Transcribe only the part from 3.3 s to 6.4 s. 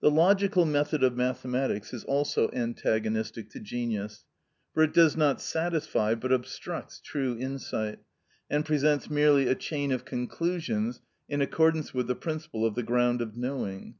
to genius, for it does not satisfy but